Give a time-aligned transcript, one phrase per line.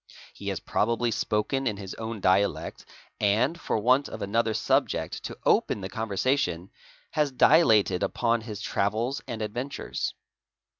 [0.33, 2.85] He has probably spoken in his own dialect
[3.21, 6.71] ar for want of another subject to open the conversation,
[7.11, 10.15] has dilated upon h travels and adventures.